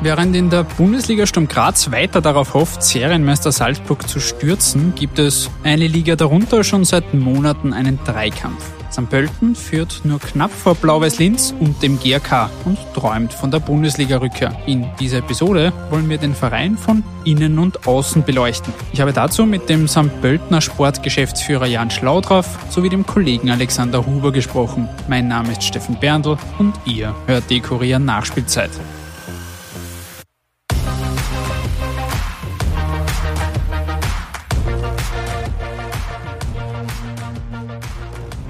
[0.00, 5.50] Während in der Bundesliga Sturm Graz weiter darauf hofft, Serienmeister Salzburg zu stürzen, gibt es
[5.64, 8.64] eine Liga darunter schon seit Monaten einen Dreikampf.
[8.92, 9.10] St.
[9.10, 14.56] Pölten führt nur knapp vor Blau-Weiß Linz und dem GRK und träumt von der Bundesliga-Rückkehr.
[14.66, 18.72] In dieser Episode wollen wir den Verein von innen und außen beleuchten.
[18.92, 20.20] Ich habe dazu mit dem St.
[20.20, 24.88] Pöltener Sportgeschäftsführer Jan Schlaudraff sowie dem Kollegen Alexander Huber gesprochen.
[25.08, 28.70] Mein Name ist Steffen Berndl und ihr hört die Kurier Nachspielzeit.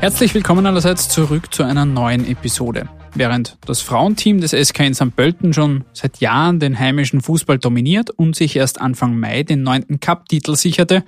[0.00, 2.88] Herzlich willkommen allerseits zurück zu einer neuen Episode.
[3.14, 5.16] Während das Frauenteam des SK in St.
[5.16, 9.98] Pölten schon seit Jahren den heimischen Fußball dominiert und sich erst Anfang Mai den neunten
[9.98, 11.02] Cup-Titel sicherte,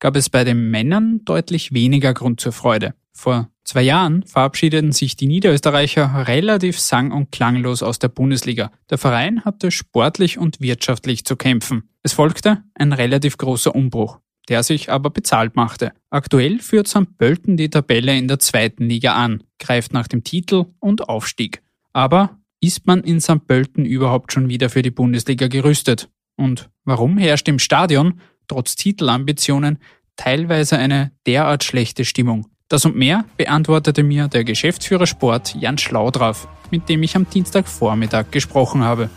[0.00, 2.94] gab es bei den Männern deutlich weniger Grund zur Freude.
[3.12, 8.72] Vor zwei Jahren verabschiedeten sich die Niederösterreicher relativ sang- und klanglos aus der Bundesliga.
[8.90, 11.90] Der Verein hatte sportlich und wirtschaftlich zu kämpfen.
[12.02, 15.92] Es folgte ein relativ großer Umbruch der sich aber bezahlt machte.
[16.10, 17.16] Aktuell führt St.
[17.16, 21.62] Pölten die Tabelle in der zweiten Liga an, greift nach dem Titel und Aufstieg.
[21.92, 23.46] Aber ist man in St.
[23.46, 26.08] Pölten überhaupt schon wieder für die Bundesliga gerüstet?
[26.36, 29.78] Und warum herrscht im Stadion, trotz Titelambitionen,
[30.16, 32.46] teilweise eine derart schlechte Stimmung?
[32.68, 38.30] Das und mehr beantwortete mir der Geschäftsführer Sport Jan Schlaudraff, mit dem ich am Dienstagvormittag
[38.30, 39.10] gesprochen habe.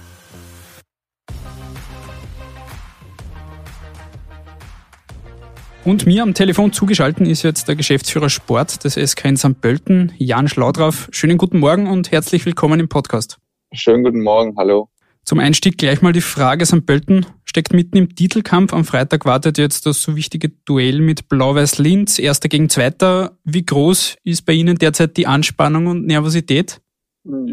[5.85, 9.61] Und mir am Telefon zugeschaltet ist jetzt der Geschäftsführer Sport des SK in St.
[9.61, 11.07] Pölten, Jan Schlaudraff.
[11.11, 13.37] Schönen guten Morgen und herzlich willkommen im Podcast.
[13.71, 14.89] Schönen guten Morgen, hallo.
[15.25, 16.87] Zum Einstieg gleich mal die Frage, St.
[16.87, 18.73] Pölten steckt mitten im Titelkampf.
[18.73, 23.37] Am Freitag wartet jetzt das so wichtige Duell mit Blau-Weiß Linz, Erster gegen Zweiter.
[23.43, 26.81] Wie groß ist bei Ihnen derzeit die Anspannung und Nervosität?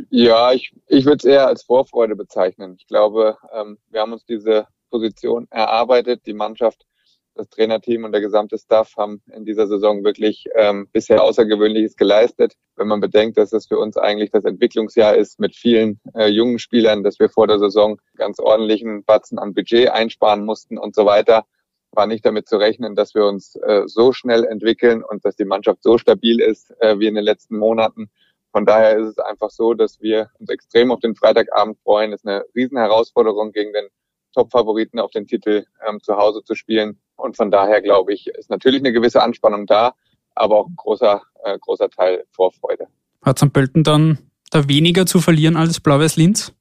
[0.09, 2.77] Ja, ich, ich würde es eher als Vorfreude bezeichnen.
[2.79, 6.23] Ich glaube, ähm, wir haben uns diese Position erarbeitet.
[6.25, 6.87] Die Mannschaft
[7.35, 12.55] das Trainerteam und der gesamte Staff haben in dieser Saison wirklich ähm, bisher Außergewöhnliches geleistet.
[12.77, 16.59] Wenn man bedenkt, dass es für uns eigentlich das Entwicklungsjahr ist mit vielen äh, jungen
[16.59, 21.07] Spielern, dass wir vor der Saison ganz ordentlichen Batzen an Budget einsparen mussten und so
[21.07, 21.45] weiter,
[21.93, 25.45] war nicht damit zu rechnen, dass wir uns äh, so schnell entwickeln und dass die
[25.45, 28.11] Mannschaft so stabil ist äh, wie in den letzten Monaten.
[28.51, 32.13] Von daher ist es einfach so, dass wir uns extrem auf den Freitagabend freuen.
[32.13, 33.89] Es ist eine Riesenherausforderung gegen den
[34.35, 36.99] Top-Favoriten auf den Titel ähm, zu Hause zu spielen.
[37.23, 39.95] Und von daher glaube ich, ist natürlich eine gewisse Anspannung da,
[40.35, 42.87] aber auch ein großer, äh, großer Teil Vorfreude.
[43.23, 43.53] Hat St.
[43.53, 44.19] Pölten dann
[44.51, 46.53] da weniger zu verlieren als Blau-Weiß Linz?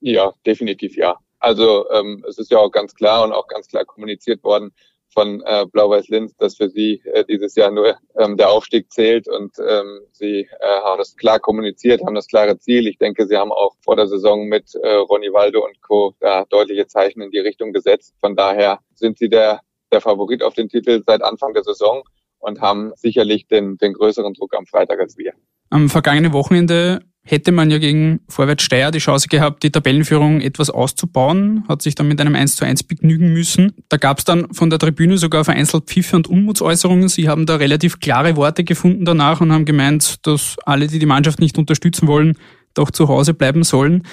[0.00, 1.16] Ja, definitiv ja.
[1.38, 4.72] Also ähm, es ist ja auch ganz klar und auch ganz klar kommuniziert worden
[5.10, 9.28] von äh, Blau-Weiß Linz, dass für sie äh, dieses Jahr nur ähm, der Aufstieg zählt
[9.28, 12.86] und ähm, sie äh, haben das klar kommuniziert, haben das klare Ziel.
[12.86, 16.14] Ich denke, sie haben auch vor der Saison mit äh, Ronny Waldo und Co.
[16.20, 18.14] da deutliche Zeichen in die Richtung gesetzt.
[18.20, 19.60] Von daher sind sie der
[19.92, 22.02] der Favorit auf den Titel seit Anfang der Saison
[22.38, 25.32] und haben sicherlich den, den größeren Druck am Freitag als wir.
[25.70, 27.00] Am vergangenen Wochenende
[27.30, 31.94] hätte man ja gegen Vorwärts Steyr die Chance gehabt, die Tabellenführung etwas auszubauen, hat sich
[31.94, 33.74] dann mit einem 1 zu 1 begnügen müssen.
[33.90, 37.08] Da gab es dann von der Tribüne sogar vereinzelt Pfiffe und Unmutsäußerungen.
[37.08, 41.06] Sie haben da relativ klare Worte gefunden danach und haben gemeint, dass alle, die die
[41.06, 42.38] Mannschaft nicht unterstützen wollen,
[42.72, 44.04] doch zu Hause bleiben sollen.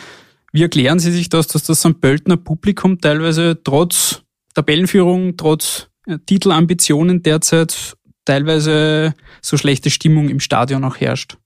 [0.51, 2.01] Wie erklären Sie sich das, dass das St.
[2.01, 4.24] Pöltener Publikum teilweise trotz
[4.55, 7.95] Tabellenführung trotz äh, Titelambitionen derzeit
[8.25, 11.37] teilweise so schlechte Stimmung im Stadion auch herrscht?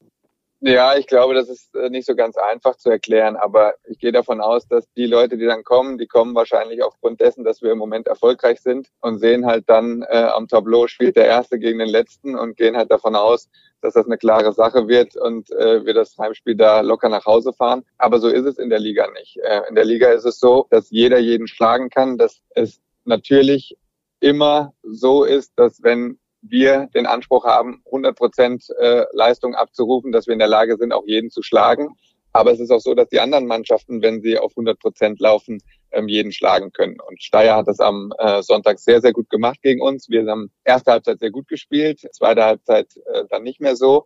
[0.62, 4.12] Ja, ich glaube, das ist äh, nicht so ganz einfach zu erklären, aber ich gehe
[4.12, 7.72] davon aus, dass die Leute, die dann kommen, die kommen wahrscheinlich aufgrund dessen, dass wir
[7.72, 11.80] im Moment erfolgreich sind und sehen halt dann äh, am Tableau spielt der Erste gegen
[11.80, 13.48] den Letzten und gehen halt davon aus,
[13.80, 17.54] dass das eine klare Sache wird und äh, wir das Heimspiel da locker nach Hause
[17.54, 17.86] fahren.
[17.98, 19.38] Aber so ist es in der Liga nicht.
[19.38, 23.76] Äh, in der Liga ist es so, dass jeder jeden schlagen kann, dass es natürlich
[24.20, 30.28] immer so ist, dass wenn wir den Anspruch haben, 100 Prozent äh, Leistung abzurufen, dass
[30.28, 31.96] wir in der Lage sind, auch jeden zu schlagen.
[32.32, 35.60] Aber es ist auch so, dass die anderen Mannschaften, wenn sie auf 100 Prozent laufen,
[35.92, 36.98] ähm, jeden schlagen können.
[37.00, 40.10] Und Steyr hat das am äh, Sonntag sehr, sehr gut gemacht gegen uns.
[40.10, 44.06] Wir haben erste Halbzeit sehr gut gespielt, zweite Halbzeit äh, dann nicht mehr so.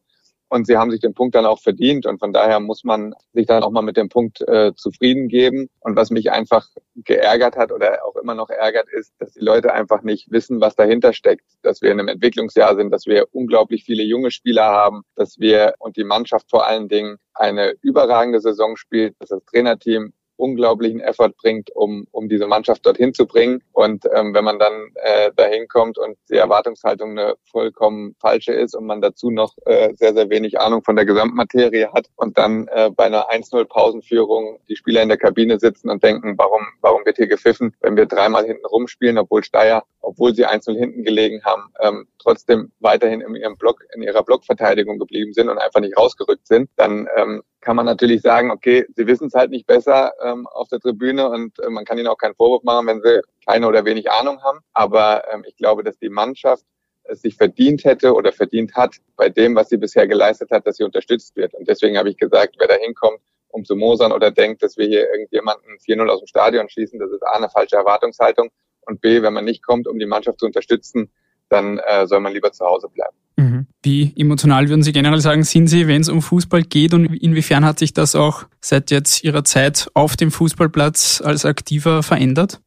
[0.53, 2.05] Und sie haben sich den Punkt dann auch verdient.
[2.05, 5.67] Und von daher muss man sich dann auch mal mit dem Punkt äh, zufrieden geben.
[5.79, 9.73] Und was mich einfach geärgert hat oder auch immer noch ärgert, ist, dass die Leute
[9.73, 11.43] einfach nicht wissen, was dahinter steckt.
[11.63, 15.73] Dass wir in einem Entwicklungsjahr sind, dass wir unglaublich viele junge Spieler haben, dass wir
[15.79, 20.13] und die Mannschaft vor allen Dingen eine überragende Saison spielt, dass das Trainerteam
[20.43, 23.63] unglaublichen Effort bringt, um, um diese Mannschaft dorthin zu bringen.
[23.71, 28.75] Und ähm, wenn man dann äh, dahin kommt und die Erwartungshaltung eine vollkommen falsche ist
[28.75, 32.67] und man dazu noch äh, sehr, sehr wenig Ahnung von der Gesamtmaterie hat und dann
[32.67, 37.05] äh, bei einer 1-0 Pausenführung die Spieler in der Kabine sitzen und denken, warum, warum
[37.05, 41.43] wird hier gepfiffen, wenn wir dreimal hinten rumspielen, obwohl Steyr, obwohl sie einzeln hinten gelegen
[41.43, 45.97] haben, ähm, trotzdem weiterhin in ihrem Block, in ihrer Blockverteidigung geblieben sind und einfach nicht
[45.97, 50.11] rausgerückt sind, dann ähm, kann man natürlich sagen, okay, sie wissen es halt nicht besser
[50.21, 53.21] ähm, auf der Tribüne und äh, man kann ihnen auch keinen Vorwurf machen, wenn sie
[53.45, 54.59] keine oder wenig Ahnung haben.
[54.73, 56.65] Aber ähm, ich glaube, dass die Mannschaft
[57.05, 60.77] es sich verdient hätte oder verdient hat, bei dem, was sie bisher geleistet hat, dass
[60.77, 61.53] sie unterstützt wird.
[61.53, 63.19] Und deswegen habe ich gesagt, wer da hinkommt,
[63.49, 67.11] um zu mosern oder denkt, dass wir hier irgendjemanden 4-0 aus dem Stadion schießen, das
[67.11, 68.49] ist A, eine falsche Erwartungshaltung
[68.85, 71.09] und B, wenn man nicht kommt, um die Mannschaft zu unterstützen,
[71.49, 73.15] dann äh, soll man lieber zu Hause bleiben.
[73.37, 73.67] Mhm.
[73.81, 77.65] Wie emotional würden Sie generell sagen, sind Sie, wenn es um Fußball geht und inwiefern
[77.65, 82.61] hat sich das auch seit jetzt Ihrer Zeit auf dem Fußballplatz als Aktiver verändert?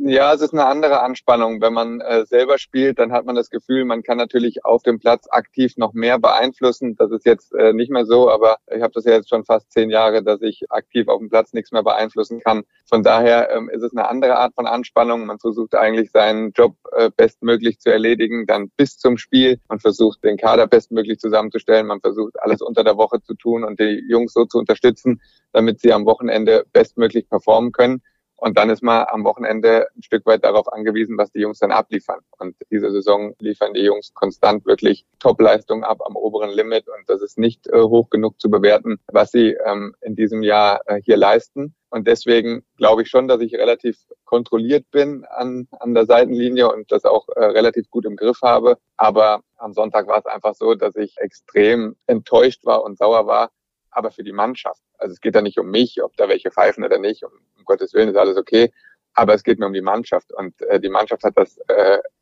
[0.00, 1.60] Ja, es ist eine andere Anspannung.
[1.60, 5.00] Wenn man äh, selber spielt, dann hat man das Gefühl, man kann natürlich auf dem
[5.00, 6.94] Platz aktiv noch mehr beeinflussen.
[6.94, 9.72] Das ist jetzt äh, nicht mehr so, aber ich habe das ja jetzt schon fast
[9.72, 12.62] zehn Jahre, dass ich aktiv auf dem Platz nichts mehr beeinflussen kann.
[12.88, 15.26] Von daher ähm, ist es eine andere Art von Anspannung.
[15.26, 19.58] Man versucht eigentlich seinen Job äh, bestmöglich zu erledigen, dann bis zum Spiel.
[19.68, 21.88] Man versucht den Kader bestmöglich zusammenzustellen.
[21.88, 25.20] Man versucht alles unter der Woche zu tun und die Jungs so zu unterstützen,
[25.52, 28.00] damit sie am Wochenende bestmöglich performen können.
[28.40, 31.72] Und dann ist man am Wochenende ein Stück weit darauf angewiesen, was die Jungs dann
[31.72, 32.20] abliefern.
[32.38, 36.86] Und diese Saison liefern die Jungs konstant wirklich Top-Leistungen ab am oberen Limit.
[36.88, 40.80] Und das ist nicht äh, hoch genug zu bewerten, was sie ähm, in diesem Jahr
[40.86, 41.74] äh, hier leisten.
[41.90, 46.92] Und deswegen glaube ich schon, dass ich relativ kontrolliert bin an, an der Seitenlinie und
[46.92, 48.78] das auch äh, relativ gut im Griff habe.
[48.96, 53.50] Aber am Sonntag war es einfach so, dass ich extrem enttäuscht war und sauer war,
[53.90, 54.80] aber für die Mannschaft.
[54.98, 57.24] Also es geht da nicht um mich, ob da welche pfeifen oder nicht.
[57.24, 58.72] Um, um Gottes Willen ist alles okay.
[59.14, 60.32] Aber es geht mir um die Mannschaft.
[60.32, 61.58] Und äh, die Mannschaft hat das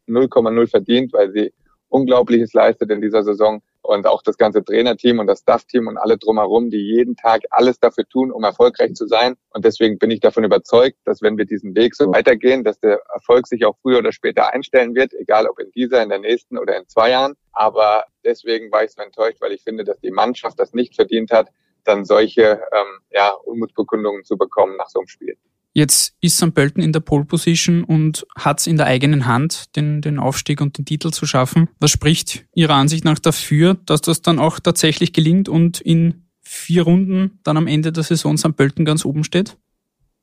[0.09, 1.53] 0,0 äh, verdient, weil sie
[1.89, 3.63] Unglaubliches leistet in dieser Saison.
[3.83, 7.79] Und auch das ganze Trainerteam und das Staff-Team und alle drumherum, die jeden Tag alles
[7.79, 9.37] dafür tun, um erfolgreich zu sein.
[9.51, 13.01] Und deswegen bin ich davon überzeugt, dass wenn wir diesen Weg so weitergehen, dass der
[13.15, 16.59] Erfolg sich auch früher oder später einstellen wird, egal ob in dieser, in der nächsten
[16.59, 17.35] oder in zwei Jahren.
[17.53, 21.31] Aber deswegen war ich so enttäuscht, weil ich finde, dass die Mannschaft das nicht verdient
[21.31, 21.49] hat,
[21.87, 25.37] dann solche ähm, ja, Unmutbekundungen zu bekommen nach so einem Spiel.
[25.73, 26.55] Jetzt ist St.
[26.55, 30.63] Pölten in der Pole Position und hat es in der eigenen Hand, den, den Aufstieg
[30.63, 31.69] und den Titel zu schaffen.
[31.81, 36.85] Was spricht Ihrer Ansicht nach dafür, dass das dann auch tatsächlich gelingt und in vier
[36.85, 38.57] Runden dann am Ende der Saison St.
[38.57, 39.59] Pölten ganz oben steht?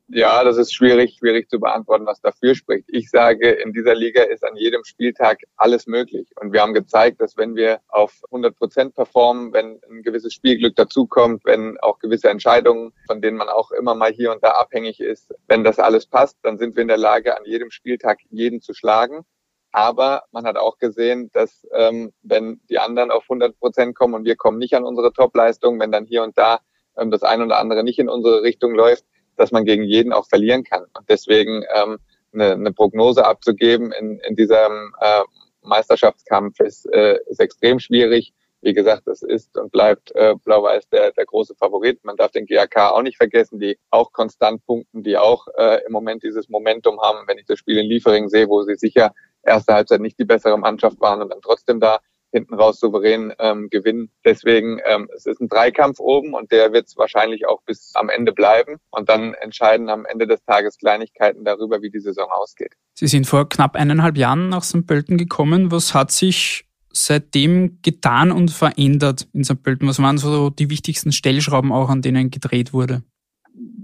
[0.09, 2.85] Ja, das ist schwierig, schwierig zu beantworten, was dafür spricht.
[2.89, 6.29] Ich sage, in dieser Liga ist an jedem Spieltag alles möglich.
[6.41, 10.75] Und wir haben gezeigt, dass wenn wir auf 100 Prozent performen, wenn ein gewisses Spielglück
[10.75, 14.99] dazukommt, wenn auch gewisse Entscheidungen, von denen man auch immer mal hier und da abhängig
[14.99, 18.61] ist, wenn das alles passt, dann sind wir in der Lage, an jedem Spieltag jeden
[18.61, 19.23] zu schlagen.
[19.71, 24.25] Aber man hat auch gesehen, dass ähm, wenn die anderen auf 100 Prozent kommen und
[24.25, 26.59] wir kommen nicht an unsere Topleistung, wenn dann hier und da
[26.97, 29.05] ähm, das ein oder andere nicht in unsere Richtung läuft,
[29.37, 30.83] dass man gegen jeden auch verlieren kann.
[30.97, 31.99] Und deswegen ähm,
[32.33, 35.21] eine, eine Prognose abzugeben in, in diesem äh,
[35.61, 38.33] Meisterschaftskampf ist, äh, ist extrem schwierig.
[38.61, 42.03] Wie gesagt, es ist und bleibt äh, Blau-Weiß der, der große Favorit.
[42.05, 45.91] Man darf den GAK auch nicht vergessen, die auch konstant punkten, die auch äh, im
[45.91, 47.27] Moment dieses Momentum haben.
[47.27, 49.13] Wenn ich das Spiel in Liefering sehe, wo sie sicher
[49.43, 51.99] erste Halbzeit nicht die bessere Mannschaft waren und dann trotzdem da
[52.33, 54.09] hinten raus souverän ähm, gewinnen.
[54.25, 58.09] Deswegen, ähm, es ist ein Dreikampf oben und der wird es wahrscheinlich auch bis am
[58.09, 58.77] Ende bleiben.
[58.91, 62.73] Und dann entscheiden am Ende des Tages Kleinigkeiten darüber, wie die Saison ausgeht.
[62.95, 64.85] Sie sind vor knapp eineinhalb Jahren nach St.
[64.85, 65.71] Pölten gekommen.
[65.71, 69.61] Was hat sich seitdem getan und verändert in St.
[69.63, 69.87] Pölten?
[69.87, 73.03] Was waren so die wichtigsten Stellschrauben auch, an denen gedreht wurde?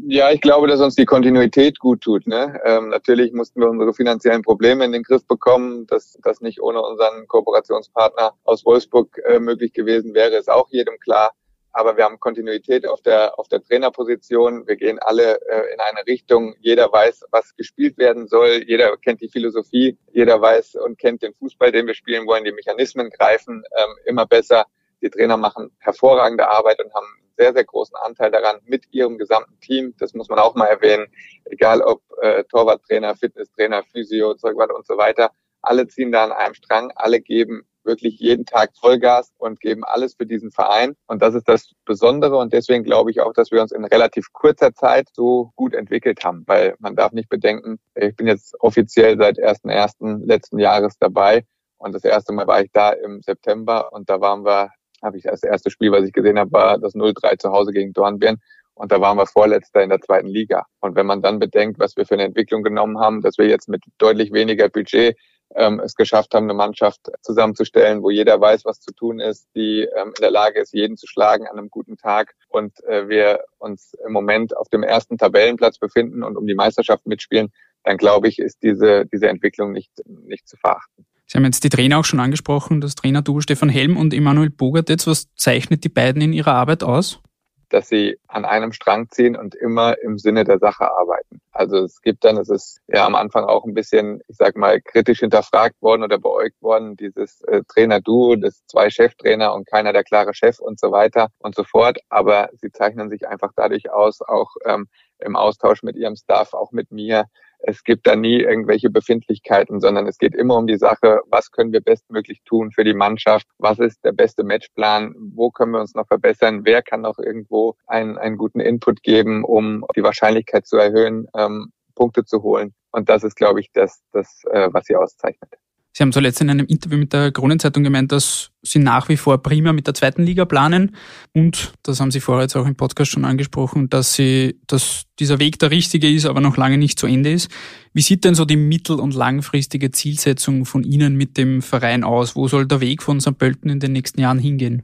[0.08, 2.26] Ja, ich glaube, dass uns die Kontinuität gut tut.
[2.26, 2.60] Ne?
[2.66, 5.86] Ähm, natürlich mussten wir unsere finanziellen Probleme in den Griff bekommen.
[5.86, 10.98] Dass das nicht ohne unseren Kooperationspartner aus Wolfsburg äh, möglich gewesen wäre, ist auch jedem
[11.00, 11.34] klar.
[11.72, 14.68] Aber wir haben Kontinuität auf der, auf der Trainerposition.
[14.68, 16.56] Wir gehen alle äh, in eine Richtung.
[16.60, 18.64] Jeder weiß, was gespielt werden soll.
[18.66, 19.96] Jeder kennt die Philosophie.
[20.12, 22.44] Jeder weiß und kennt den Fußball, den wir spielen wollen.
[22.44, 24.66] Die Mechanismen greifen ähm, immer besser.
[25.02, 29.58] Die Trainer machen hervorragende Arbeit und haben sehr, sehr großen Anteil daran mit ihrem gesamten
[29.62, 29.96] Team.
[29.98, 31.08] Das muss man auch mal erwähnen.
[31.46, 35.32] Egal ob äh, Torwarttrainer, Fitnesstrainer, Physio, Zeugwart und so weiter.
[35.62, 36.92] Alle ziehen da an einem Strang.
[36.96, 40.96] Alle geben wirklich jeden Tag Vollgas und geben alles für diesen Verein.
[41.08, 42.38] Und das ist das Besondere.
[42.38, 46.24] Und deswegen glaube ich auch, dass wir uns in relativ kurzer Zeit so gut entwickelt
[46.24, 50.26] haben, weil man darf nicht bedenken, ich bin jetzt offiziell seit 1.1.
[50.26, 51.46] letzten Jahres dabei.
[51.78, 54.70] Und das erste Mal war ich da im September und da waren wir
[55.02, 57.94] habe ich das erste Spiel, was ich gesehen habe, war das 0-3 zu Hause gegen
[57.94, 58.38] Dornbirn.
[58.74, 60.66] Und da waren wir Vorletzter in der zweiten Liga.
[60.80, 63.68] Und wenn man dann bedenkt, was wir für eine Entwicklung genommen haben, dass wir jetzt
[63.68, 65.18] mit deutlich weniger Budget
[65.56, 69.82] ähm, es geschafft haben, eine Mannschaft zusammenzustellen, wo jeder weiß, was zu tun ist, die
[69.82, 73.44] ähm, in der Lage ist, jeden zu schlagen an einem guten Tag und äh, wir
[73.58, 77.52] uns im Moment auf dem ersten Tabellenplatz befinden und um die Meisterschaft mitspielen,
[77.84, 81.06] dann glaube ich, ist diese, diese Entwicklung nicht, nicht zu verachten.
[81.32, 85.06] Sie haben jetzt die Trainer auch schon angesprochen, das Trainerduo Stefan Helm und Emanuel Bogertetz.
[85.06, 87.22] Was zeichnet die beiden in ihrer Arbeit aus?
[87.70, 91.40] dass sie an einem Strang ziehen und immer im Sinne der Sache arbeiten.
[91.52, 94.82] Also es gibt dann, es ist ja am Anfang auch ein bisschen, ich sag mal,
[94.82, 100.04] kritisch hinterfragt worden oder beäugt worden, dieses äh, Trainer-Duo, das zwei Cheftrainer und keiner der
[100.04, 102.00] klare Chef und so weiter und so fort.
[102.10, 104.88] Aber sie zeichnen sich einfach dadurch aus, auch ähm,
[105.20, 107.26] im Austausch mit ihrem Staff, auch mit mir,
[107.60, 111.74] es gibt da nie irgendwelche Befindlichkeiten, sondern es geht immer um die Sache, was können
[111.74, 115.94] wir bestmöglich tun für die Mannschaft, was ist der beste Matchplan, wo können wir uns
[115.94, 120.78] noch verbessern, wer kann noch irgendwo einen, einen guten Input geben, um die Wahrscheinlichkeit zu
[120.78, 122.74] erhöhen, ähm, Punkte zu holen.
[122.92, 125.54] Und das ist, glaube ich, das, das äh, was sie auszeichnet.
[125.92, 129.42] Sie haben zuletzt in einem Interview mit der Kronenzeitung gemeint, dass Sie nach wie vor
[129.42, 130.96] prima mit der zweiten Liga planen.
[131.34, 135.40] Und das haben Sie vorher jetzt auch im Podcast schon angesprochen, dass Sie, dass dieser
[135.40, 137.50] Weg der richtige ist, aber noch lange nicht zu Ende ist.
[137.94, 142.36] Wie sieht denn so die mittel- und langfristige Zielsetzung von Ihnen mit dem Verein aus?
[142.36, 143.38] Wo soll der Weg von St.
[143.38, 144.84] Pölten in den nächsten Jahren hingehen?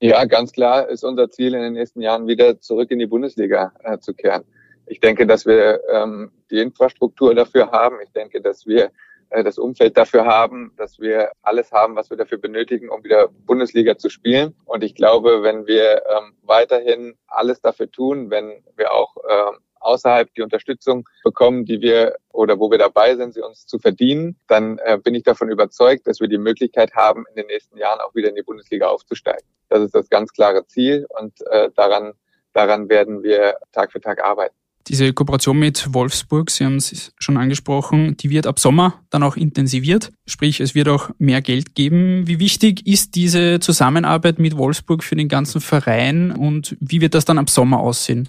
[0.00, 3.72] Ja, ganz klar ist unser Ziel in den nächsten Jahren wieder zurück in die Bundesliga
[3.84, 4.44] äh, zu kehren.
[4.86, 7.96] Ich denke, dass wir ähm, die Infrastruktur dafür haben.
[8.02, 8.90] Ich denke, dass wir
[9.30, 13.96] das Umfeld dafür haben, dass wir alles haben, was wir dafür benötigen, um wieder Bundesliga
[13.96, 14.54] zu spielen.
[14.64, 20.32] Und ich glaube, wenn wir ähm, weiterhin alles dafür tun, wenn wir auch ähm, außerhalb
[20.34, 24.78] die Unterstützung bekommen, die wir oder wo wir dabei sind, sie uns zu verdienen, dann
[24.78, 28.14] äh, bin ich davon überzeugt, dass wir die Möglichkeit haben, in den nächsten Jahren auch
[28.14, 29.46] wieder in die Bundesliga aufzusteigen.
[29.68, 32.14] Das ist das ganz klare Ziel und äh, daran,
[32.52, 34.54] daran werden wir Tag für Tag arbeiten.
[34.88, 39.36] Diese Kooperation mit Wolfsburg, Sie haben es schon angesprochen, die wird ab Sommer dann auch
[39.36, 40.12] intensiviert.
[40.26, 42.26] Sprich, es wird auch mehr Geld geben.
[42.26, 47.24] Wie wichtig ist diese Zusammenarbeit mit Wolfsburg für den ganzen Verein und wie wird das
[47.24, 48.28] dann ab Sommer aussehen?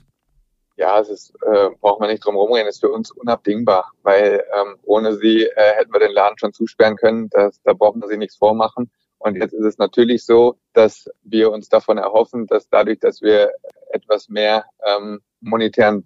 [0.77, 4.75] Ja, es ist, äh, braucht man nicht drum rumreden, ist für uns unabdingbar, weil ähm,
[4.83, 7.29] ohne sie äh, hätten wir den Laden schon zusperren können.
[7.31, 8.89] Das, da braucht man sich nichts vormachen.
[9.17, 13.51] Und jetzt ist es natürlich so, dass wir uns davon erhoffen, dass dadurch, dass wir
[13.91, 16.05] etwas mehr ähm, monetären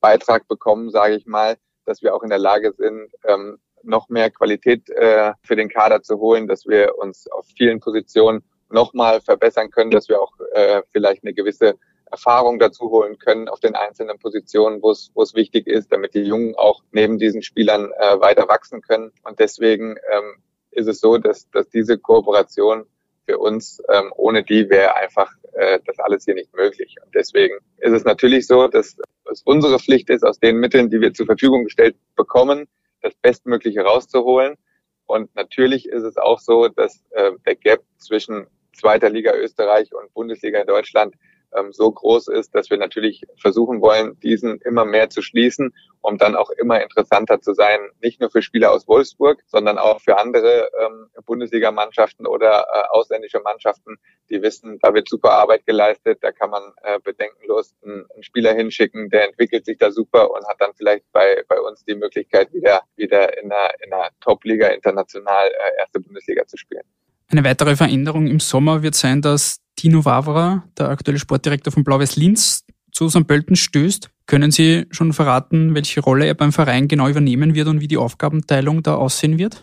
[0.00, 4.30] Beitrag bekommen, sage ich mal, dass wir auch in der Lage sind, ähm, noch mehr
[4.30, 9.70] Qualität äh, für den Kader zu holen, dass wir uns auf vielen Positionen nochmal verbessern
[9.70, 11.78] können, dass wir auch äh, vielleicht eine gewisse
[12.10, 16.14] Erfahrung dazu holen können auf den einzelnen Positionen, wo es wo es wichtig ist, damit
[16.14, 19.12] die Jungen auch neben diesen Spielern äh, weiter wachsen können.
[19.24, 22.86] Und deswegen ähm, ist es so, dass, dass diese Kooperation
[23.28, 26.96] für uns, ähm, ohne die wäre einfach äh, das alles hier nicht möglich.
[27.04, 28.96] Und deswegen ist es natürlich so, dass
[29.30, 32.68] es unsere Pflicht ist, aus den Mitteln, die wir zur Verfügung gestellt bekommen,
[33.02, 34.56] das Bestmögliche rauszuholen.
[35.04, 40.12] Und natürlich ist es auch so, dass äh, der Gap zwischen zweiter Liga Österreich und
[40.14, 41.14] Bundesliga in Deutschland
[41.56, 46.18] ähm, so groß ist, dass wir natürlich versuchen wollen, diesen immer mehr zu schließen, um
[46.18, 50.18] dann auch immer interessanter zu sein, nicht nur für Spieler aus Wolfsburg, sondern auch für
[50.18, 53.96] andere ähm, Bundesligamannschaften oder äh, ausländische Mannschaften,
[54.30, 58.54] die wissen, da wird super Arbeit geleistet, da kann man äh, bedenkenlos einen, einen Spieler
[58.54, 62.52] hinschicken, der entwickelt sich da super und hat dann vielleicht bei, bei uns die Möglichkeit,
[62.52, 66.84] wieder, wieder in einer, in einer Top-Liga international äh, erste Bundesliga zu spielen.
[67.30, 72.16] Eine weitere Veränderung im Sommer wird sein, dass Tino Wavra, der aktuelle Sportdirektor von Blau-Weiß
[72.16, 73.28] Linz, zu St.
[73.28, 74.10] Pölten stößt.
[74.26, 77.96] Können Sie schon verraten, welche Rolle er beim Verein genau übernehmen wird und wie die
[77.96, 79.62] Aufgabenteilung da aussehen wird?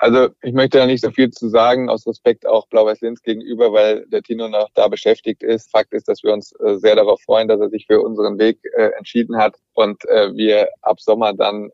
[0.00, 4.06] Also ich möchte da nicht so viel zu sagen, aus Respekt auch Blau-Weiß-Linz gegenüber, weil
[4.06, 5.70] der Tino noch da beschäftigt ist.
[5.70, 8.58] Fakt ist, dass wir uns äh, sehr darauf freuen, dass er sich für unseren Weg
[8.78, 11.70] äh, entschieden hat und äh, wir ab Sommer dann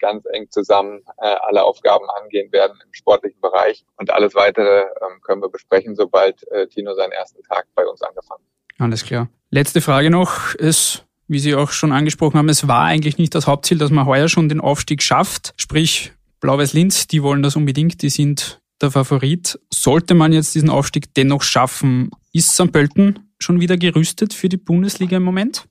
[0.00, 3.84] ganz eng zusammen alle Aufgaben angehen werden im sportlichen Bereich.
[3.96, 8.42] Und alles Weitere ähm, können wir besprechen, sobald Tino seinen ersten Tag bei uns angefangen
[8.44, 8.80] hat.
[8.80, 9.28] Alles klar.
[9.50, 10.54] Letzte Frage noch.
[10.58, 14.06] Es wie Sie auch schon angesprochen haben, es war eigentlich nicht das Hauptziel, dass man
[14.06, 15.54] heuer schon den Aufstieg schafft.
[15.56, 16.12] Sprich,
[16.46, 19.58] Blau-Weiß Linz, die wollen das unbedingt, die sind der Favorit.
[19.68, 22.70] Sollte man jetzt diesen Aufstieg dennoch schaffen, ist St.
[22.70, 25.64] Pölten schon wieder gerüstet für die Bundesliga im Moment?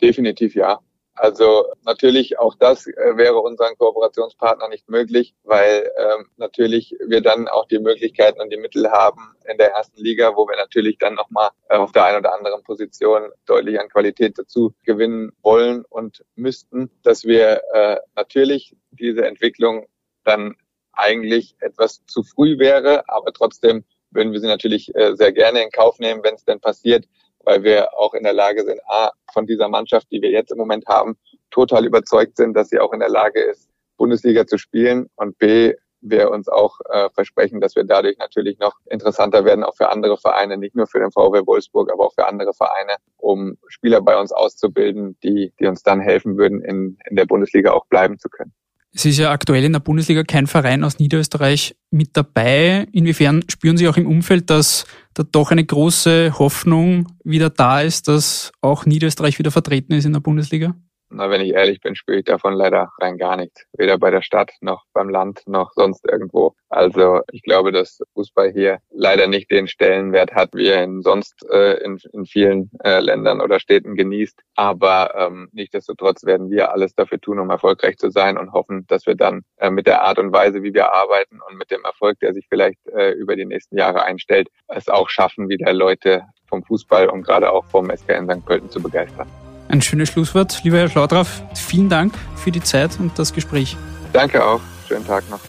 [0.00, 0.78] Definitiv ja.
[1.14, 7.48] Also natürlich auch das äh, wäre unseren Kooperationspartner nicht möglich, weil ähm, natürlich wir dann
[7.48, 11.14] auch die Möglichkeiten und die Mittel haben in der ersten Liga, wo wir natürlich dann
[11.14, 16.24] nochmal äh, auf der einen oder anderen Position deutlich an Qualität dazu gewinnen wollen und
[16.36, 19.86] müssten, dass wir äh, natürlich diese Entwicklung
[20.24, 20.54] dann
[20.92, 25.70] eigentlich etwas zu früh wäre, aber trotzdem würden wir sie natürlich äh, sehr gerne in
[25.70, 27.06] Kauf nehmen, wenn es denn passiert,
[27.44, 30.58] weil wir auch in der Lage sind, A, von dieser Mannschaft, die wir jetzt im
[30.58, 31.16] Moment haben,
[31.50, 35.74] total überzeugt sind, dass sie auch in der Lage ist, Bundesliga zu spielen und B,
[36.04, 40.18] wir uns auch äh, versprechen, dass wir dadurch natürlich noch interessanter werden, auch für andere
[40.18, 44.18] Vereine, nicht nur für den VW Wolfsburg, aber auch für andere Vereine, um Spieler bei
[44.18, 48.28] uns auszubilden, die, die uns dann helfen würden, in, in der Bundesliga auch bleiben zu
[48.28, 48.52] können.
[48.96, 52.86] Es ist ja aktuell in der Bundesliga kein Verein aus Niederösterreich mit dabei.
[52.92, 58.06] Inwiefern spüren Sie auch im Umfeld, dass da doch eine große Hoffnung wieder da ist,
[58.06, 60.76] dass auch Niederösterreich wieder vertreten ist in der Bundesliga?
[61.16, 63.64] Na, wenn ich ehrlich bin, spüre ich davon leider rein gar nichts.
[63.74, 66.56] Weder bei der Stadt noch beim Land noch sonst irgendwo.
[66.68, 71.46] Also ich glaube, dass Fußball hier leider nicht den Stellenwert hat, wie er in sonst
[71.48, 74.40] äh, in, in vielen äh, Ländern oder Städten genießt.
[74.56, 79.06] Aber ähm, nichtsdestotrotz werden wir alles dafür tun, um erfolgreich zu sein und hoffen, dass
[79.06, 82.18] wir dann äh, mit der Art und Weise, wie wir arbeiten und mit dem Erfolg,
[82.18, 86.64] der sich vielleicht äh, über die nächsten Jahre einstellt, es auch schaffen, wieder Leute vom
[86.64, 88.44] Fußball und gerade auch vom SKN St.
[88.44, 89.28] Pölten zu begeistern.
[89.68, 90.60] Ein schönes Schlusswort.
[90.64, 93.76] Lieber Herr Schlaudraff, vielen Dank für die Zeit und das Gespräch.
[94.12, 94.60] Danke auch.
[94.86, 95.40] Schönen Tag noch.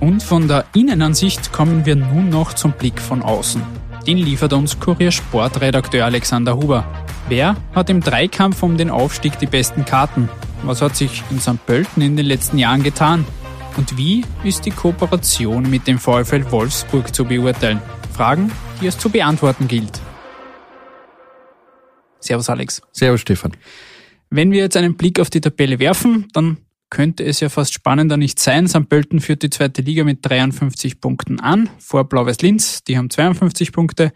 [0.00, 3.62] Und von der Innenansicht kommen wir nun noch zum Blick von außen.
[4.06, 6.84] Den liefert uns Kurier-Sportredakteur Alexander Huber.
[7.28, 10.28] Wer hat im Dreikampf um den Aufstieg die besten Karten?
[10.62, 11.64] Was hat sich in St.
[11.66, 13.26] Pölten in den letzten Jahren getan?
[13.76, 17.82] Und wie ist die Kooperation mit dem VfL Wolfsburg zu beurteilen?
[18.14, 20.00] Fragen, die es zu beantworten gilt.
[22.20, 22.82] Servus Alex.
[22.92, 23.52] Servus Stefan.
[24.30, 26.58] Wenn wir jetzt einen Blick auf die Tabelle werfen, dann
[26.90, 28.66] könnte es ja fast spannender nicht sein.
[28.66, 28.88] St.
[28.88, 33.72] Pölten führt die zweite Liga mit 53 Punkten an, vor Blau-Weiß Linz, die haben 52
[33.72, 34.12] Punkte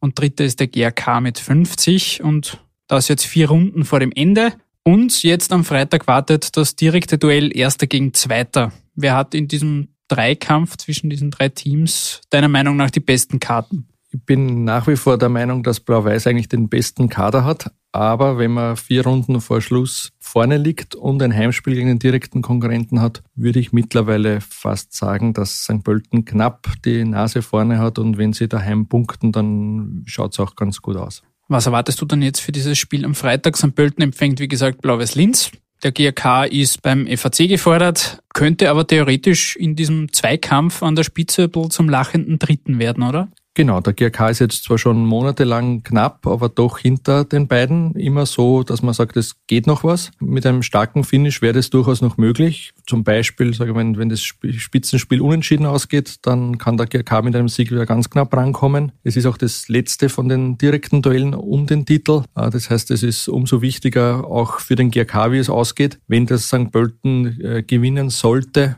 [0.00, 4.52] und dritter ist der GRK mit 50 und das jetzt vier Runden vor dem Ende.
[4.84, 8.72] Und jetzt am Freitag wartet das direkte Duell Erster gegen Zweiter.
[8.94, 13.88] Wer hat in diesem Dreikampf zwischen diesen drei Teams deiner Meinung nach die besten Karten?
[14.18, 17.70] Ich bin nach wie vor der Meinung, dass Blau-Weiß eigentlich den besten Kader hat.
[17.92, 22.42] Aber wenn man vier Runden vor Schluss vorne liegt und ein Heimspiel gegen den direkten
[22.42, 25.84] Konkurrenten hat, würde ich mittlerweile fast sagen, dass St.
[25.84, 30.56] Pölten knapp die Nase vorne hat und wenn sie daheim punkten, dann schaut es auch
[30.56, 31.22] ganz gut aus.
[31.46, 33.56] Was erwartest du dann jetzt für dieses Spiel am Freitag?
[33.56, 33.74] St.
[33.74, 35.52] Pölten empfängt, wie gesagt, Blau-Weiß Linz.
[35.84, 41.48] Der GRK ist beim FAC gefordert, könnte aber theoretisch in diesem Zweikampf an der Spitze
[41.70, 43.28] zum lachenden Dritten werden, oder?
[43.58, 48.24] Genau, der GRK ist jetzt zwar schon monatelang knapp, aber doch hinter den beiden immer
[48.24, 50.12] so, dass man sagt, es geht noch was.
[50.20, 52.72] Mit einem starken Finish wäre das durchaus noch möglich.
[52.86, 57.34] Zum Beispiel, sage ich mal, wenn das Spitzenspiel unentschieden ausgeht, dann kann der GRK mit
[57.34, 58.92] einem Sieg wieder ganz knapp rankommen.
[59.02, 62.22] Es ist auch das letzte von den direkten Duellen um den Titel.
[62.34, 65.98] Ah, das heißt, es ist umso wichtiger auch für den GRK, wie es ausgeht.
[66.06, 66.70] Wenn das St.
[66.70, 68.76] Pölten äh, gewinnen sollte,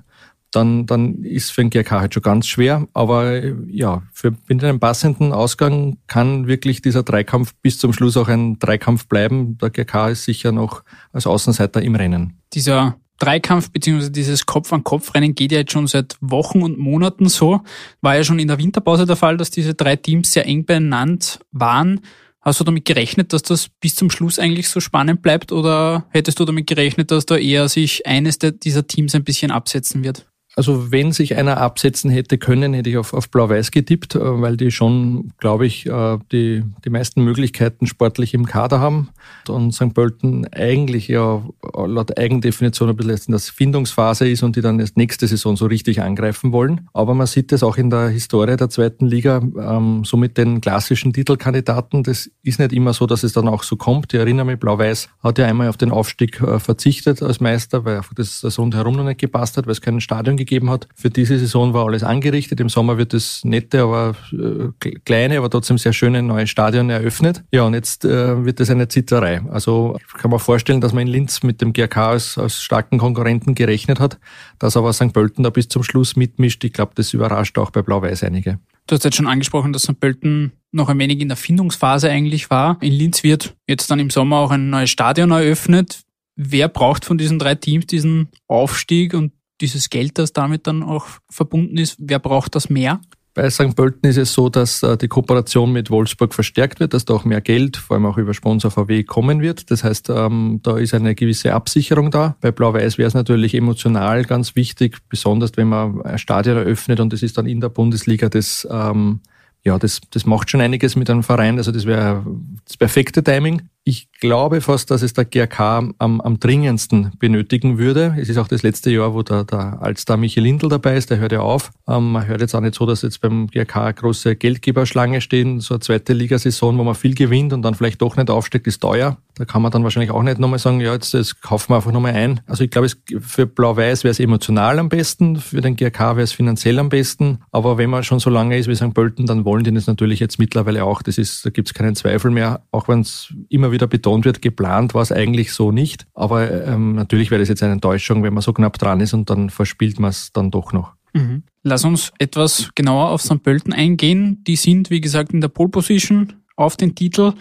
[0.50, 2.86] dann, dann ist für den GRK halt schon ganz schwer.
[2.92, 8.28] Aber ja, für, mit einem passenden Ausgang kann wirklich dieser Dreikampf bis zum Schluss auch
[8.28, 9.58] ein Dreikampf bleiben.
[9.58, 10.82] Der GRK ist sicher noch
[11.12, 12.40] als Außenseiter im Rennen.
[12.52, 14.10] Dieser Dreikampf bzw.
[14.10, 17.60] dieses Kopf-an-Kopf-Rennen geht ja jetzt schon seit Wochen und Monaten so.
[18.00, 21.26] War ja schon in der Winterpause der Fall, dass diese drei Teams sehr eng beieinander
[21.52, 22.00] waren.
[22.40, 26.40] Hast du damit gerechnet, dass das bis zum Schluss eigentlich so spannend bleibt oder hättest
[26.40, 30.29] du damit gerechnet, dass da eher sich eines dieser Teams ein bisschen absetzen wird?
[30.56, 34.56] Also wenn sich einer absetzen hätte können, hätte ich auf, auf Blau-Weiß getippt, äh, weil
[34.56, 39.10] die schon, glaube ich, äh, die, die meisten Möglichkeiten sportlich im Kader haben.
[39.48, 39.94] Und St.
[39.94, 44.96] Pölten eigentlich ja laut Eigendefinition ein bisschen in der Findungsphase ist und die dann erst
[44.96, 46.88] nächste Saison so richtig angreifen wollen.
[46.92, 50.60] Aber man sieht das auch in der Historie der zweiten Liga, ähm, so mit den
[50.60, 52.02] klassischen Titelkandidaten.
[52.02, 54.12] Das ist nicht immer so, dass es dann auch so kommt.
[54.12, 58.00] Ich erinnere mich, Blau-Weiß hat ja einmal auf den Aufstieg äh, verzichtet als Meister, weil
[58.16, 60.88] das rundherum noch nicht gepasst hat, weil es keinen Stadion gegeben hat.
[60.94, 62.60] Für diese Saison war alles angerichtet.
[62.60, 67.44] Im Sommer wird das nette, aber äh, kleine, aber trotzdem sehr schöne neue Stadion eröffnet.
[67.52, 69.42] Ja, und jetzt äh, wird das eine Zitterei.
[69.50, 73.54] Also kann man vorstellen, dass man in Linz mit dem GRK als, als starken Konkurrenten
[73.54, 74.18] gerechnet hat,
[74.58, 75.12] dass aber St.
[75.12, 76.64] Pölten da bis zum Schluss mitmischt.
[76.64, 78.58] Ich glaube, das überrascht auch bei Blau-Weiß einige.
[78.86, 80.00] Du hast jetzt schon angesprochen, dass St.
[80.00, 82.78] Pölten noch ein wenig in der Findungsphase eigentlich war.
[82.80, 86.00] In Linz wird jetzt dann im Sommer auch ein neues Stadion eröffnet.
[86.36, 91.06] Wer braucht von diesen drei Teams diesen Aufstieg und dieses Geld, das damit dann auch
[91.28, 93.00] verbunden ist, wer braucht das mehr?
[93.32, 93.76] Bei St.
[93.76, 97.24] Pölten ist es so, dass äh, die Kooperation mit Wolfsburg verstärkt wird, dass da auch
[97.24, 99.70] mehr Geld, vor allem auch über Sponsor VW, kommen wird.
[99.70, 102.36] Das heißt, ähm, da ist eine gewisse Absicherung da.
[102.40, 107.12] Bei Blau-Weiß wäre es natürlich emotional ganz wichtig, besonders wenn man ein Stadion eröffnet und
[107.12, 109.20] es ist dann in der Bundesliga das ähm,
[109.62, 111.58] ja, das, das macht schon einiges mit einem Verein.
[111.58, 112.24] Also das wäre
[112.64, 113.68] das perfekte Timing.
[113.84, 118.14] Ich glaube fast, dass es der GRK am, am dringendsten benötigen würde.
[118.18, 121.18] Es ist auch das letzte Jahr, wo der, der Altstar Michael Lindl dabei ist, der
[121.18, 121.70] hört ja auf.
[121.88, 125.60] Ähm, man hört jetzt auch nicht so, dass jetzt beim GRK große Geldgeberschlange stehen.
[125.60, 128.80] So eine zweite Ligasaison, wo man viel gewinnt und dann vielleicht doch nicht aufsteigt, ist
[128.80, 129.16] teuer.
[129.36, 131.92] Da kann man dann wahrscheinlich auch nicht nochmal sagen, ja, jetzt das kaufen wir einfach
[131.92, 132.40] nochmal ein.
[132.46, 136.24] Also ich glaube, es, für Blau-Weiß wäre es emotional am besten, für den GRK wäre
[136.24, 137.38] es finanziell am besten.
[137.50, 138.92] Aber wenn man schon so lange ist wie St.
[138.92, 141.00] Pölten, dann wollen die das natürlich jetzt mittlerweile auch.
[141.00, 144.42] Das ist, da gibt es keinen Zweifel mehr, auch wenn es immer wieder betont wird,
[144.42, 146.06] geplant war es eigentlich so nicht.
[146.14, 149.30] Aber ähm, natürlich wäre das jetzt eine Enttäuschung, wenn man so knapp dran ist und
[149.30, 150.94] dann verspielt man es dann doch noch.
[151.12, 151.42] Mhm.
[151.62, 153.42] Lass uns etwas genauer auf St.
[153.42, 154.42] Pölten eingehen.
[154.44, 157.34] Die sind, wie gesagt, in der Pole Position auf den Titel.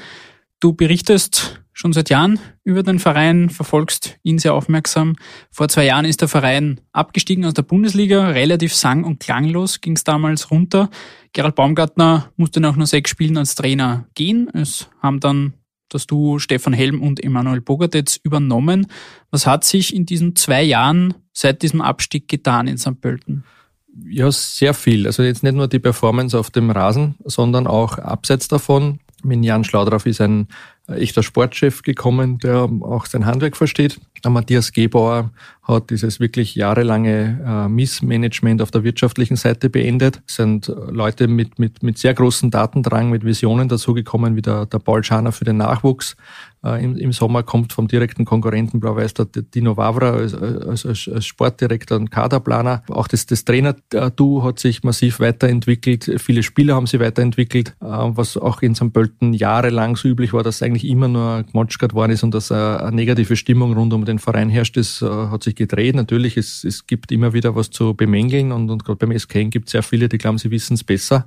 [0.60, 5.16] Du berichtest schon seit Jahren über den Verein, verfolgst ihn sehr aufmerksam.
[5.50, 9.96] Vor zwei Jahren ist der Verein abgestiegen aus der Bundesliga, relativ sang- und klanglos ging
[9.96, 10.90] es damals runter.
[11.32, 14.50] Gerald Baumgartner musste nach nur sechs Spielen als Trainer gehen.
[14.54, 15.54] Es haben dann
[15.90, 18.88] das Duo Stefan Helm und Emanuel Bogartetz übernommen.
[19.32, 23.00] Was hat sich in diesen zwei Jahren seit diesem Abstieg getan in St.
[23.02, 23.44] Pölten?
[24.08, 25.08] Ja, sehr viel.
[25.08, 29.00] Also jetzt nicht nur die Performance auf dem Rasen, sondern auch abseits davon.
[29.24, 30.48] Mit Jan Schlaudraff ist ein
[30.96, 34.00] echter Sportchef gekommen, der auch sein Handwerk versteht.
[34.24, 35.32] Der Matthias Gebauer
[35.64, 40.22] hat dieses wirklich jahrelange äh, Missmanagement auf der wirtschaftlichen Seite beendet.
[40.28, 44.80] Es sind Leute mit, mit, mit sehr großen Datendrang, mit Visionen dazugekommen, wie der, der
[44.80, 46.16] Paul Schaner für den Nachwuchs.
[46.64, 51.26] Äh, im, Im Sommer kommt vom direkten Konkurrenten Blau-Weiß der Dino Wavra als, als, als
[51.26, 52.84] Sportdirektor und Kaderplaner.
[52.90, 56.12] Auch das, das Trainer-Du hat sich massiv weiterentwickelt.
[56.18, 58.92] Viele Spieler haben sich weiterentwickelt, äh, was auch in St.
[58.92, 62.92] Pölten jahrelang so üblich war, dass eigentlich immer nur gemotschert worden ist und dass eine
[62.92, 64.76] negative Stimmung rund um den Verein herrscht.
[64.76, 65.96] Das äh, hat sich gedreht.
[65.96, 69.68] Natürlich, es, es gibt immer wieder was zu bemängeln und, und gerade beim SKN gibt
[69.68, 71.26] es sehr viele, die glauben, sie wissen es besser.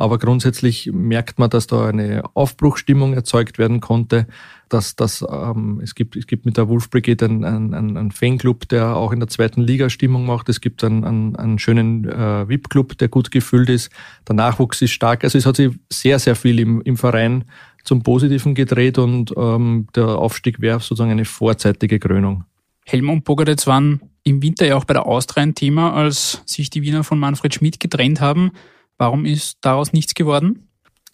[0.00, 4.28] Aber grundsätzlich merkt man, dass da eine Aufbruchstimmung erzeugt werden konnte,
[4.68, 8.68] dass dass ähm, es gibt es gibt mit der Wolf Brigade einen, einen, einen Fanclub,
[8.68, 10.48] der auch in der zweiten Liga Stimmung macht.
[10.48, 13.90] Es gibt einen, einen, einen schönen äh, VIP-Club, der gut gefüllt ist.
[14.28, 15.24] Der Nachwuchs ist stark.
[15.24, 17.46] Also es hat sich sehr sehr viel im, im Verein
[17.82, 22.44] zum Positiven gedreht und ähm, der Aufstieg wäre sozusagen eine vorzeitige Krönung.
[22.86, 26.82] Helmut Bogadetz waren im Winter ja auch bei der Austria ein Thema, als sich die
[26.82, 28.52] Wiener von Manfred Schmidt getrennt haben.
[28.98, 30.67] Warum ist daraus nichts geworden?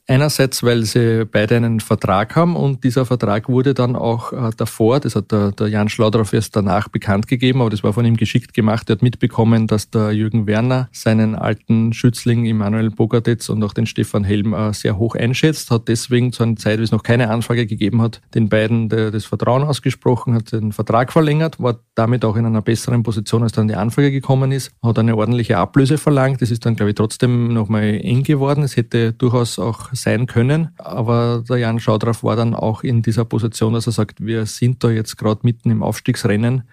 [0.07, 5.01] Einerseits, weil sie beide einen Vertrag haben und dieser Vertrag wurde dann auch äh, davor,
[5.01, 8.19] das hat der, der Jan Schlaudraff erst danach bekannt gegeben, aber das war von ihm
[8.19, 8.91] geschickt gemacht.
[8.91, 13.87] Er hat mitbekommen, dass der Jürgen Werner seinen alten Schützling Immanuel Bogartetz und auch den
[13.87, 17.31] Stefan Helm äh, sehr hoch einschätzt, hat deswegen zu einer Zeit, wie es noch keine
[17.31, 22.37] Anfrage gegeben hat, den beiden das Vertrauen ausgesprochen, hat den Vertrag verlängert, war damit auch
[22.37, 26.43] in einer besseren Position, als dann die Anfrage gekommen ist, hat eine ordentliche Ablöse verlangt.
[26.43, 28.63] Das ist dann, glaube ich, trotzdem nochmal eng geworden.
[28.65, 30.71] Es hätte durchaus auch sein können.
[30.79, 34.85] Aber der Jan Schaudraff war dann auch in dieser Position, dass er sagt, wir sind
[34.85, 36.65] da jetzt gerade mitten im Aufstiegsrennen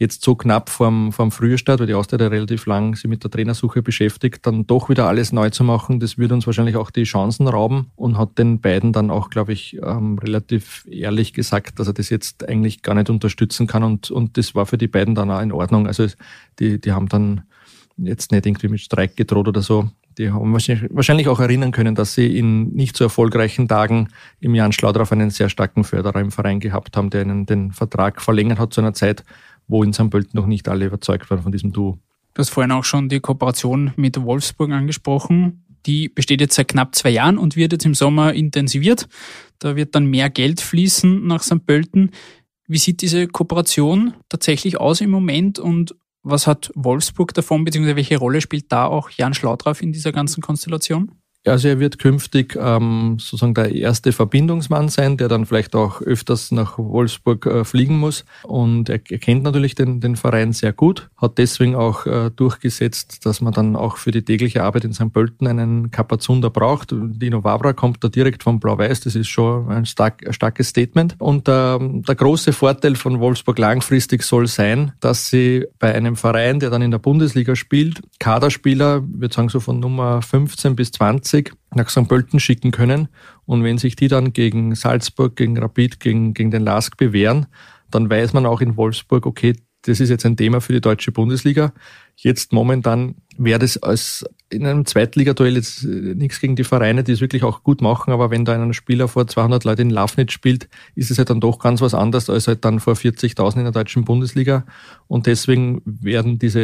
[0.00, 3.82] jetzt so knapp vorm, vorm Frühstart, weil die Austria relativ lang sich mit der Trainersuche
[3.82, 7.46] beschäftigt, dann doch wieder alles neu zu machen, das würde uns wahrscheinlich auch die Chancen
[7.46, 11.92] rauben und hat den beiden dann auch, glaube ich, ähm, relativ ehrlich gesagt, dass er
[11.92, 15.30] das jetzt eigentlich gar nicht unterstützen kann und, und das war für die beiden dann
[15.30, 15.86] auch in Ordnung.
[15.86, 16.06] Also
[16.58, 17.42] die, die haben dann
[17.98, 22.14] jetzt nicht irgendwie mit Streik gedroht oder so die haben wahrscheinlich auch erinnern können, dass
[22.14, 24.08] sie in nicht so erfolgreichen Tagen
[24.40, 28.20] im Jan Schlaudraff einen sehr starken Förderer im Verein gehabt haben, der ihnen den Vertrag
[28.20, 29.24] verlängert hat zu einer Zeit,
[29.68, 30.10] wo in St.
[30.10, 31.98] Pölten noch nicht alle überzeugt waren von diesem Duo.
[32.34, 35.64] Du hast vorhin auch schon die Kooperation mit Wolfsburg angesprochen.
[35.86, 39.08] Die besteht jetzt seit knapp zwei Jahren und wird jetzt im Sommer intensiviert.
[39.58, 41.64] Da wird dann mehr Geld fließen nach St.
[41.66, 42.10] Pölten.
[42.66, 48.18] Wie sieht diese Kooperation tatsächlich aus im Moment und was hat Wolfsburg davon, beziehungsweise welche
[48.18, 51.19] Rolle spielt da auch Jan Schlaudraff in dieser ganzen Konstellation?
[51.46, 56.50] Also er wird künftig ähm, sozusagen der erste Verbindungsmann sein, der dann vielleicht auch öfters
[56.50, 58.26] nach Wolfsburg äh, fliegen muss.
[58.42, 63.24] Und er, er kennt natürlich den, den Verein sehr gut, hat deswegen auch äh, durchgesetzt,
[63.24, 65.12] dass man dann auch für die tägliche Arbeit in St.
[65.12, 66.90] Pölten einen Kapazunder braucht.
[66.92, 71.16] Dino Wabra kommt da direkt vom Blau-Weiß, das ist schon ein, stark, starkes Statement.
[71.18, 76.60] Und ähm, der große Vorteil von Wolfsburg langfristig soll sein, dass sie bei einem Verein,
[76.60, 81.29] der dann in der Bundesliga spielt, Kaderspieler, würde sagen so von Nummer 15 bis 20,
[81.30, 82.08] 20 nach St.
[82.08, 83.08] Pölten schicken können.
[83.46, 87.46] Und wenn sich die dann gegen Salzburg, gegen Rapid, gegen, gegen den Lask bewähren,
[87.90, 91.12] dann weiß man auch in Wolfsburg, okay, das ist jetzt ein Thema für die deutsche
[91.12, 91.72] Bundesliga.
[92.16, 97.12] Jetzt momentan wäre das als in einem Zweitligaduell jetzt äh, nichts gegen die Vereine, die
[97.12, 100.32] es wirklich auch gut machen, aber wenn da ein Spieler vor 200 Leuten in Lafnitz
[100.32, 103.62] spielt, ist es halt dann doch ganz was anderes als halt dann vor 40.000 in
[103.62, 104.66] der deutschen Bundesliga.
[105.06, 106.60] Und deswegen werden diese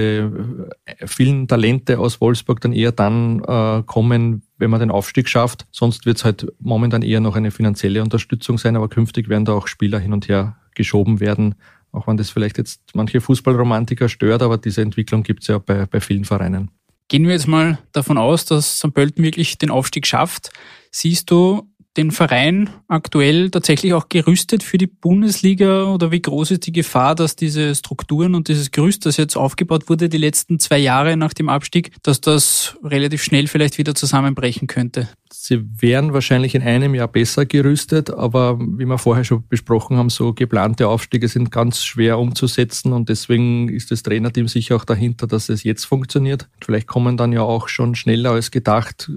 [0.84, 5.66] äh, vielen Talente aus Wolfsburg dann eher dann äh, kommen, wenn man den Aufstieg schafft.
[5.70, 9.52] Sonst wird es halt momentan eher noch eine finanzielle Unterstützung sein, aber künftig werden da
[9.52, 11.54] auch Spieler hin und her geschoben werden,
[11.96, 15.86] auch wenn das vielleicht jetzt manche Fußballromantiker stört, aber diese Entwicklung gibt es ja bei,
[15.86, 16.70] bei vielen Vereinen.
[17.08, 18.92] Gehen wir jetzt mal davon aus, dass St.
[18.92, 20.50] Pölten wirklich den Aufstieg schafft.
[20.90, 26.66] Siehst du den Verein aktuell tatsächlich auch gerüstet für die Bundesliga oder wie groß ist
[26.66, 30.78] die Gefahr, dass diese Strukturen und dieses Gerüst, das jetzt aufgebaut wurde die letzten zwei
[30.78, 35.08] Jahre nach dem Abstieg, dass das relativ schnell vielleicht wieder zusammenbrechen könnte?
[35.32, 40.10] Sie wären wahrscheinlich in einem Jahr besser gerüstet, aber wie wir vorher schon besprochen haben,
[40.10, 45.26] so geplante Aufstiege sind ganz schwer umzusetzen und deswegen ist das Trainerteam sicher auch dahinter,
[45.26, 46.48] dass es jetzt funktioniert.
[46.64, 49.10] Vielleicht kommen dann ja auch schon schneller als gedacht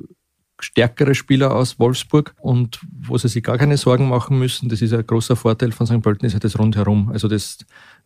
[0.60, 4.70] stärkere Spieler aus Wolfsburg und wo sie sich gar keine Sorgen machen müssen.
[4.70, 6.02] Das ist ein großer Vorteil von St.
[6.02, 7.10] Pölten, ist ja das rundherum.
[7.12, 7.60] Also das,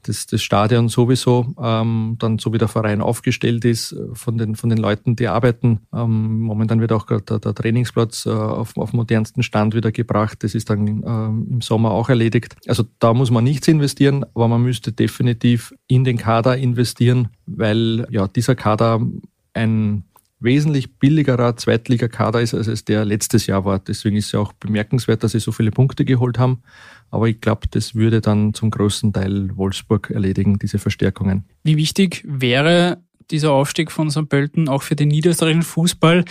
[0.03, 4.69] das, das Stadion sowieso, ähm, dann so wie der Verein aufgestellt ist, von den, von
[4.69, 5.79] den Leuten, die arbeiten.
[5.93, 10.43] Ähm, momentan wird auch der, der, Trainingsplatz äh, auf, auf modernsten Stand wieder gebracht.
[10.43, 12.55] Das ist dann ähm, im Sommer auch erledigt.
[12.67, 18.07] Also da muss man nichts investieren, aber man müsste definitiv in den Kader investieren, weil
[18.09, 19.01] ja dieser Kader
[19.53, 20.03] ein
[20.43, 23.79] wesentlich billigerer Zweitligakader ist, als es der letztes Jahr war.
[23.79, 26.61] Deswegen ist es ja auch bemerkenswert, dass sie so viele Punkte geholt haben.
[27.09, 31.45] Aber ich glaube, das würde dann zum großen Teil Wolfsburg erledigen, diese Verstärkungen.
[31.63, 32.97] Wie wichtig wäre
[33.31, 34.27] dieser Aufstieg von St.
[34.29, 36.25] Pölten auch für den niederösterreichischen Fußball?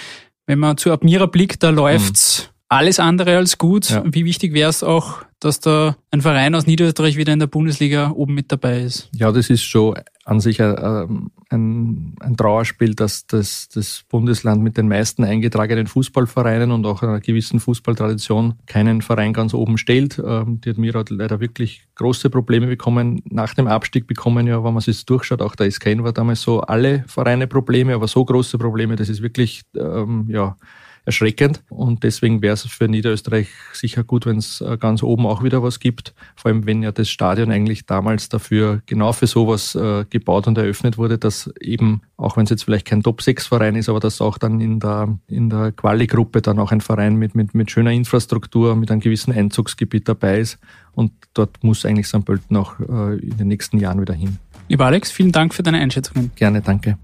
[0.46, 2.66] Wenn man zu Admira blickt, da läuft's mhm.
[2.68, 3.90] alles andere als gut.
[3.90, 4.02] Ja.
[4.04, 8.10] Wie wichtig wäre es auch, dass da ein Verein aus Niederösterreich wieder in der Bundesliga
[8.10, 9.08] oben mit dabei ist?
[9.14, 14.76] Ja, das ist schon an sich ein, ein, ein Trauerspiel, dass das, das Bundesland mit
[14.76, 20.22] den meisten eingetragenen Fußballvereinen und auch einer gewissen Fußballtradition keinen Verein ganz oben stellt.
[20.24, 23.22] Ähm, die Admira hat leider wirklich große Probleme bekommen.
[23.24, 26.60] Nach dem Abstieg bekommen ja, wenn man sich durchschaut, auch der SKN war damals so
[26.60, 30.56] alle Vereine Probleme, aber so große Probleme, das ist wirklich, ähm, ja,
[31.04, 31.62] erschreckend.
[31.68, 35.62] Und deswegen wäre es für Niederösterreich sicher gut, wenn es äh, ganz oben auch wieder
[35.62, 36.14] was gibt.
[36.36, 40.58] Vor allem, wenn ja das Stadion eigentlich damals dafür genau für sowas äh, gebaut und
[40.58, 44.38] eröffnet wurde, dass eben, auch wenn es jetzt vielleicht kein Top-6-Verein ist, aber dass auch
[44.38, 48.76] dann in der, in der Quali-Gruppe dann auch ein Verein mit, mit, mit schöner Infrastruktur,
[48.76, 50.58] mit einem gewissen Einzugsgebiet dabei ist.
[50.92, 52.24] Und dort muss eigentlich St.
[52.24, 54.38] Pölten auch äh, in den nächsten Jahren wieder hin.
[54.68, 56.30] Lieber Alex, vielen Dank für deine Einschätzungen.
[56.36, 56.96] Gerne, danke.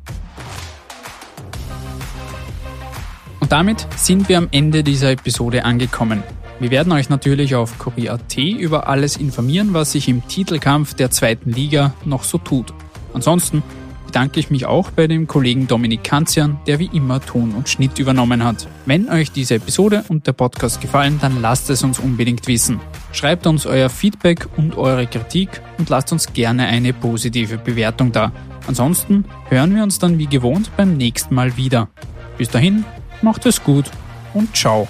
[3.48, 6.22] Und damit sind wir am Ende dieser Episode angekommen.
[6.60, 11.50] Wir werden euch natürlich auf Kurier.at über alles informieren, was sich im Titelkampf der zweiten
[11.50, 12.74] Liga noch so tut.
[13.14, 13.62] Ansonsten
[14.04, 17.98] bedanke ich mich auch bei dem Kollegen Dominik Kanzian, der wie immer Ton und Schnitt
[17.98, 18.68] übernommen hat.
[18.84, 22.80] Wenn euch diese Episode und der Podcast gefallen, dann lasst es uns unbedingt wissen.
[23.12, 28.30] Schreibt uns euer Feedback und eure Kritik und lasst uns gerne eine positive Bewertung da.
[28.66, 31.88] Ansonsten hören wir uns dann wie gewohnt beim nächsten Mal wieder.
[32.36, 32.84] Bis dahin,
[33.22, 33.90] macht es gut
[34.34, 34.88] und ciao.